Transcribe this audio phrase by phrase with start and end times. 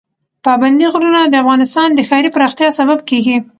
[0.45, 3.37] پابندی غرونه د افغانستان د ښاري پراختیا سبب کېږي.